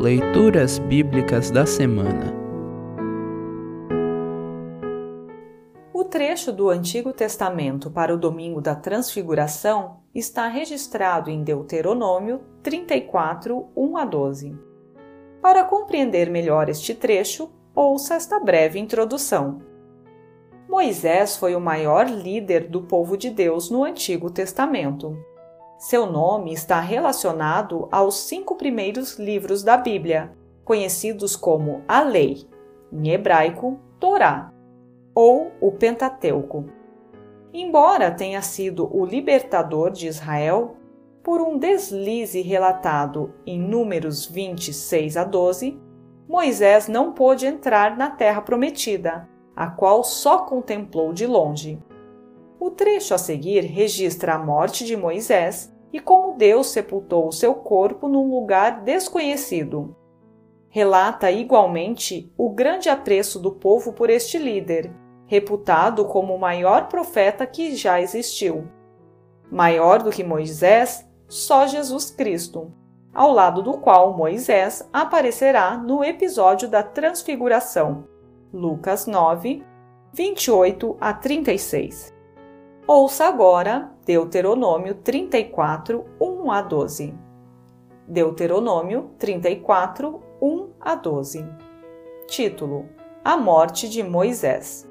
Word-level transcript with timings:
Leituras 0.00 0.78
Bíblicas 0.78 1.50
da 1.50 1.66
Semana 1.66 2.34
O 5.92 6.04
trecho 6.04 6.50
do 6.50 6.70
Antigo 6.70 7.12
Testamento 7.12 7.90
para 7.90 8.14
o 8.14 8.16
Domingo 8.16 8.62
da 8.62 8.74
Transfiguração 8.74 10.00
está 10.14 10.48
registrado 10.48 11.28
em 11.28 11.44
Deuteronômio 11.44 12.40
34, 12.62 13.68
1 13.76 13.96
a 13.98 14.04
12. 14.06 14.58
Para 15.42 15.64
compreender 15.64 16.30
melhor 16.30 16.70
este 16.70 16.94
trecho, 16.94 17.52
ouça 17.74 18.14
esta 18.14 18.40
breve 18.40 18.78
introdução. 18.78 19.60
Moisés 20.66 21.36
foi 21.36 21.54
o 21.54 21.60
maior 21.60 22.08
líder 22.08 22.68
do 22.68 22.80
povo 22.80 23.18
de 23.18 23.28
Deus 23.28 23.70
no 23.70 23.84
Antigo 23.84 24.30
Testamento. 24.30 25.14
Seu 25.80 26.04
nome 26.04 26.52
está 26.52 26.78
relacionado 26.78 27.88
aos 27.90 28.14
cinco 28.28 28.54
primeiros 28.54 29.18
livros 29.18 29.62
da 29.62 29.78
Bíblia, 29.78 30.30
conhecidos 30.62 31.34
como 31.34 31.82
a 31.88 32.02
Lei, 32.02 32.46
em 32.92 33.08
hebraico, 33.08 33.80
Torá, 33.98 34.52
ou 35.14 35.50
o 35.58 35.72
Pentateuco. 35.72 36.66
Embora 37.50 38.10
tenha 38.10 38.42
sido 38.42 38.94
o 38.94 39.06
libertador 39.06 39.90
de 39.90 40.06
Israel, 40.06 40.76
por 41.22 41.40
um 41.40 41.56
deslize 41.56 42.42
relatado 42.42 43.32
em 43.46 43.58
Números 43.58 44.26
26 44.26 45.16
a 45.16 45.24
12, 45.24 45.80
Moisés 46.28 46.88
não 46.88 47.12
pôde 47.14 47.46
entrar 47.46 47.96
na 47.96 48.10
terra 48.10 48.42
prometida, 48.42 49.26
a 49.56 49.68
qual 49.68 50.04
só 50.04 50.40
contemplou 50.40 51.10
de 51.10 51.26
longe. 51.26 51.82
O 52.60 52.70
trecho 52.70 53.14
a 53.14 53.18
seguir 53.18 53.62
registra 53.64 54.34
a 54.34 54.38
morte 54.38 54.84
de 54.84 54.94
Moisés 54.94 55.72
e 55.92 55.98
como 55.98 56.36
Deus 56.36 56.68
sepultou 56.68 57.28
o 57.28 57.32
seu 57.32 57.54
corpo 57.54 58.08
num 58.08 58.30
lugar 58.30 58.82
desconhecido. 58.82 59.96
Relata 60.68 61.30
igualmente 61.30 62.32
o 62.38 62.50
grande 62.50 62.88
apreço 62.88 63.40
do 63.40 63.52
povo 63.52 63.92
por 63.92 64.08
este 64.08 64.38
líder, 64.38 64.92
reputado 65.26 66.04
como 66.04 66.34
o 66.34 66.38
maior 66.38 66.88
profeta 66.88 67.44
que 67.46 67.74
já 67.74 68.00
existiu. 68.00 68.68
Maior 69.50 70.02
do 70.02 70.10
que 70.10 70.22
Moisés, 70.22 71.04
só 71.28 71.66
Jesus 71.66 72.10
Cristo, 72.10 72.72
ao 73.12 73.32
lado 73.32 73.62
do 73.62 73.74
qual 73.78 74.16
Moisés 74.16 74.88
aparecerá 74.92 75.76
no 75.76 76.04
episódio 76.04 76.68
da 76.68 76.82
Transfiguração, 76.82 78.04
Lucas 78.52 79.06
9, 79.06 79.64
28 80.12 80.96
a 81.00 81.12
36. 81.12 82.14
Ouça 82.86 83.26
agora 83.26 83.92
Deuteronômio 84.10 84.96
34, 84.96 86.04
1 86.20 86.50
a 86.50 86.62
12. 86.62 87.14
Deuteronômio 88.08 89.12
34, 89.16 90.20
1 90.42 90.70
a 90.80 90.96
12. 90.96 91.46
Título: 92.26 92.88
A 93.24 93.36
morte 93.36 93.88
de 93.88 94.02
Moisés. 94.02 94.84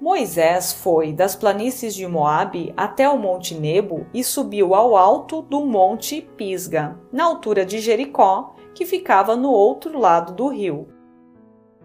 Moisés 0.00 0.72
foi 0.72 1.12
das 1.12 1.36
planícies 1.36 1.94
de 1.94 2.08
Moabe 2.08 2.72
até 2.74 3.06
o 3.06 3.18
Monte 3.18 3.54
Nebo 3.54 4.06
e 4.14 4.24
subiu 4.24 4.74
ao 4.74 4.96
alto 4.96 5.42
do 5.42 5.66
Monte 5.66 6.22
Pisga, 6.22 6.98
na 7.12 7.24
altura 7.24 7.66
de 7.66 7.80
Jericó, 7.80 8.54
que 8.74 8.86
ficava 8.86 9.36
no 9.36 9.50
outro 9.50 9.98
lado 9.98 10.32
do 10.32 10.48
rio. 10.48 10.88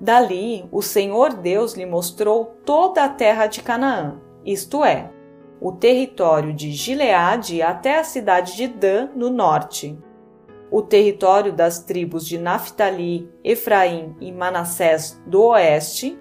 Dali, 0.00 0.68
o 0.70 0.82
Senhor 0.82 1.34
Deus 1.34 1.74
lhe 1.74 1.84
mostrou 1.84 2.44
toda 2.64 3.02
a 3.02 3.08
terra 3.08 3.48
de 3.48 3.60
Canaã 3.60 4.20
isto 4.44 4.84
é, 4.84 5.08
o 5.62 5.70
território 5.70 6.52
de 6.52 6.72
Gileade 6.72 7.62
até 7.62 8.00
a 8.00 8.02
cidade 8.02 8.56
de 8.56 8.66
Dan, 8.66 9.10
no 9.14 9.30
norte, 9.30 9.96
o 10.72 10.82
território 10.82 11.52
das 11.52 11.84
tribos 11.84 12.26
de 12.26 12.36
Naphtali, 12.36 13.30
Efraim 13.44 14.16
e 14.20 14.32
Manassés 14.32 15.22
do 15.24 15.44
oeste, 15.44 16.18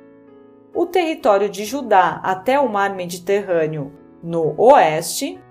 o 0.76 0.86
território 0.86 1.50
de 1.50 1.66
Judá 1.66 2.22
até 2.24 2.60
o 2.60 2.70
mar 2.70 2.94
Mediterrâneo, 2.94 3.92
no 4.22 4.54
oeste, 4.62 5.42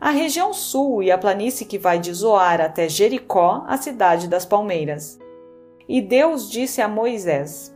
a 0.00 0.10
região 0.10 0.52
sul 0.52 1.02
e 1.02 1.10
a 1.10 1.18
planície 1.18 1.66
que 1.66 1.78
vai 1.78 1.98
de 1.98 2.12
Zoar 2.12 2.60
até 2.60 2.88
Jericó, 2.88 3.64
a 3.66 3.76
cidade 3.76 4.28
das 4.28 4.46
palmeiras. 4.46 5.18
E 5.88 6.00
Deus 6.00 6.48
disse 6.48 6.80
a 6.80 6.86
Moisés: 6.86 7.75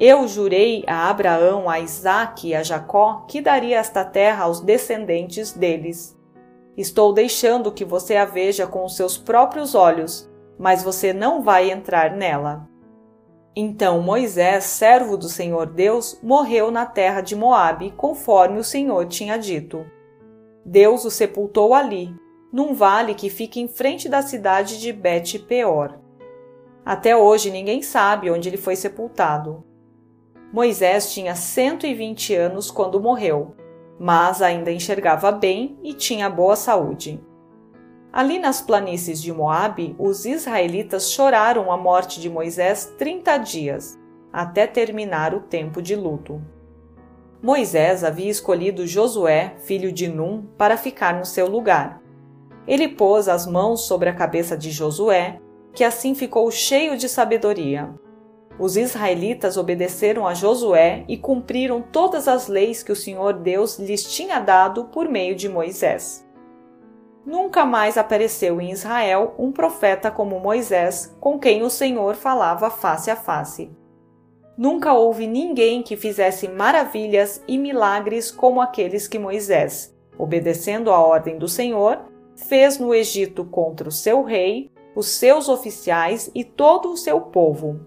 eu 0.00 0.26
jurei 0.26 0.84
a 0.86 1.08
Abraão, 1.08 1.68
a 1.68 1.78
Isaque 1.78 2.48
e 2.48 2.54
a 2.54 2.62
Jacó 2.62 3.24
que 3.28 3.40
daria 3.40 3.78
esta 3.78 4.04
terra 4.04 4.44
aos 4.44 4.60
descendentes 4.60 5.52
deles. 5.52 6.18
Estou 6.76 7.12
deixando 7.12 7.70
que 7.70 7.84
você 7.84 8.16
a 8.16 8.24
veja 8.24 8.66
com 8.66 8.84
os 8.84 8.96
seus 8.96 9.18
próprios 9.18 9.74
olhos, 9.74 10.30
mas 10.58 10.82
você 10.82 11.12
não 11.12 11.42
vai 11.42 11.70
entrar 11.70 12.16
nela. 12.16 12.68
Então 13.54 14.00
Moisés, 14.00 14.64
servo 14.64 15.16
do 15.16 15.28
Senhor 15.28 15.66
Deus, 15.66 16.18
morreu 16.22 16.70
na 16.70 16.86
terra 16.86 17.20
de 17.20 17.36
Moabe, 17.36 17.92
conforme 17.96 18.58
o 18.58 18.64
Senhor 18.64 19.06
tinha 19.06 19.36
dito. 19.36 19.84
Deus 20.64 21.04
o 21.04 21.10
sepultou 21.10 21.74
ali, 21.74 22.14
num 22.50 22.72
vale 22.72 23.14
que 23.14 23.28
fica 23.28 23.58
em 23.58 23.68
frente 23.68 24.08
da 24.08 24.22
cidade 24.22 24.80
de 24.80 24.92
Bet-peor. 24.92 25.98
Até 26.84 27.14
hoje 27.14 27.50
ninguém 27.50 27.82
sabe 27.82 28.30
onde 28.30 28.48
ele 28.48 28.56
foi 28.56 28.74
sepultado. 28.74 29.62
Moisés 30.52 31.10
tinha 31.14 31.34
120 31.34 32.34
anos 32.34 32.70
quando 32.70 33.00
morreu, 33.00 33.56
mas 33.98 34.42
ainda 34.42 34.70
enxergava 34.70 35.32
bem 35.32 35.78
e 35.82 35.94
tinha 35.94 36.28
boa 36.28 36.56
saúde. 36.56 37.18
Ali 38.12 38.38
nas 38.38 38.60
planícies 38.60 39.22
de 39.22 39.32
Moabe, 39.32 39.96
os 39.98 40.26
israelitas 40.26 41.10
choraram 41.10 41.72
a 41.72 41.78
morte 41.78 42.20
de 42.20 42.28
Moisés 42.28 42.92
30 42.98 43.38
dias, 43.38 43.98
até 44.30 44.66
terminar 44.66 45.34
o 45.34 45.40
tempo 45.40 45.80
de 45.80 45.96
luto. 45.96 46.42
Moisés 47.42 48.04
havia 48.04 48.30
escolhido 48.30 48.86
Josué, 48.86 49.54
filho 49.64 49.90
de 49.90 50.06
Num, 50.06 50.42
para 50.58 50.76
ficar 50.76 51.14
no 51.18 51.24
seu 51.24 51.48
lugar. 51.48 52.02
Ele 52.68 52.88
pôs 52.88 53.26
as 53.26 53.46
mãos 53.46 53.86
sobre 53.86 54.10
a 54.10 54.14
cabeça 54.14 54.54
de 54.54 54.70
Josué, 54.70 55.40
que 55.72 55.82
assim 55.82 56.14
ficou 56.14 56.50
cheio 56.50 56.98
de 56.98 57.08
sabedoria. 57.08 57.90
Os 58.58 58.76
israelitas 58.76 59.56
obedeceram 59.56 60.26
a 60.26 60.34
Josué 60.34 61.04
e 61.08 61.16
cumpriram 61.16 61.80
todas 61.80 62.28
as 62.28 62.48
leis 62.48 62.82
que 62.82 62.92
o 62.92 62.96
Senhor 62.96 63.34
Deus 63.34 63.78
lhes 63.78 64.04
tinha 64.04 64.38
dado 64.38 64.84
por 64.84 65.08
meio 65.08 65.34
de 65.34 65.48
Moisés. 65.48 66.26
Nunca 67.24 67.64
mais 67.64 67.96
apareceu 67.96 68.60
em 68.60 68.70
Israel 68.70 69.34
um 69.38 69.52
profeta 69.52 70.10
como 70.10 70.40
Moisés, 70.40 71.16
com 71.20 71.38
quem 71.38 71.62
o 71.62 71.70
Senhor 71.70 72.14
falava 72.14 72.68
face 72.68 73.10
a 73.10 73.16
face. 73.16 73.70
Nunca 74.58 74.92
houve 74.92 75.26
ninguém 75.26 75.82
que 75.82 75.96
fizesse 75.96 76.46
maravilhas 76.46 77.42
e 77.48 77.56
milagres 77.56 78.30
como 78.30 78.60
aqueles 78.60 79.08
que 79.08 79.18
Moisés, 79.18 79.96
obedecendo 80.18 80.90
à 80.90 81.00
ordem 81.00 81.38
do 81.38 81.48
Senhor, 81.48 82.00
fez 82.36 82.78
no 82.78 82.94
Egito 82.94 83.44
contra 83.44 83.88
o 83.88 83.92
seu 83.92 84.22
rei, 84.22 84.70
os 84.94 85.06
seus 85.06 85.48
oficiais 85.48 86.30
e 86.34 86.44
todo 86.44 86.92
o 86.92 86.96
seu 86.96 87.20
povo, 87.20 87.80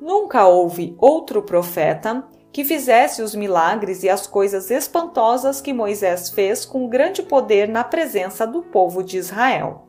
Nunca 0.00 0.46
houve 0.46 0.94
outro 0.98 1.42
profeta 1.42 2.24
que 2.52 2.64
fizesse 2.64 3.22
os 3.22 3.34
milagres 3.34 4.02
e 4.02 4.08
as 4.08 4.26
coisas 4.26 4.70
espantosas 4.70 5.60
que 5.60 5.72
Moisés 5.72 6.30
fez 6.30 6.64
com 6.64 6.88
grande 6.88 7.22
poder 7.22 7.68
na 7.68 7.82
presença 7.82 8.46
do 8.46 8.62
povo 8.62 9.02
de 9.02 9.18
Israel. 9.18 9.88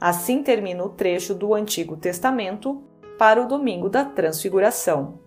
Assim 0.00 0.42
termina 0.42 0.84
o 0.84 0.88
trecho 0.88 1.34
do 1.34 1.54
Antigo 1.54 1.96
Testamento 1.96 2.82
para 3.18 3.42
o 3.42 3.46
domingo 3.46 3.88
da 3.88 4.04
Transfiguração. 4.04 5.20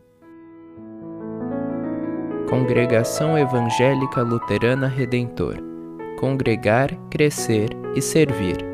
Congregação 2.50 3.38
Evangélica 3.38 4.22
Luterana 4.22 4.88
Redentor 4.88 5.72
Congregar, 6.22 6.96
Crescer 7.10 7.70
e 7.96 8.02
Servir. 8.02 8.71